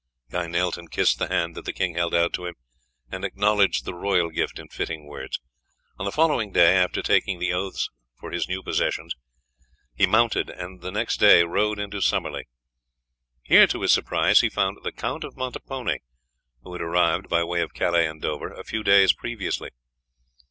Guy 0.31 0.47
knelt 0.47 0.79
and 0.79 0.89
kissed 0.89 1.19
the 1.19 1.27
hand 1.27 1.53
that 1.53 1.65
the 1.65 1.71
king 1.71 1.93
held 1.93 2.15
out 2.15 2.33
to 2.33 2.47
him, 2.47 2.55
and 3.11 3.23
acknowledged 3.23 3.85
the 3.85 3.93
royal 3.93 4.31
gift 4.31 4.57
in 4.57 4.67
fitting 4.67 5.05
words. 5.05 5.39
On 5.99 6.05
the 6.05 6.11
following 6.11 6.51
day, 6.51 6.75
after 6.75 7.03
taking 7.03 7.37
the 7.37 7.53
oaths 7.53 7.87
for 8.19 8.31
his 8.31 8.47
new 8.49 8.63
possessions, 8.63 9.13
he 9.95 10.07
mounted, 10.07 10.49
and 10.49 10.81
the 10.81 10.89
next 10.89 11.19
day 11.19 11.43
rode 11.43 11.77
into 11.77 12.01
Summerley. 12.01 12.45
Here 13.43 13.67
to 13.67 13.81
his 13.83 13.91
surprise 13.91 14.39
he 14.41 14.49
found 14.49 14.79
the 14.81 14.91
Count 14.91 15.23
of 15.23 15.37
Montepone, 15.37 15.99
who 16.63 16.73
had 16.73 16.81
arrived, 16.81 17.29
by 17.29 17.43
way 17.43 17.61
of 17.61 17.75
Calais 17.75 18.07
and 18.07 18.19
Dover, 18.19 18.51
a 18.51 18.63
few 18.63 18.81
days 18.81 19.13
previously. 19.13 19.69